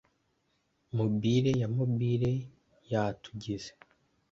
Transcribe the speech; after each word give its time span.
Mobile 0.97 1.51
ya 1.61 1.67
mobile 1.77 2.31
yatugize 2.91 3.71